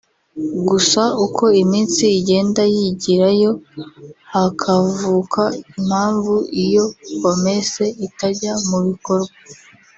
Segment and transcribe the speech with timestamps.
[0.67, 3.51] Gusa uko iminsi igenda yigirayo
[4.33, 6.85] hakavuka impamvu iyo
[7.19, 9.33] promesse itajya mû bikorwa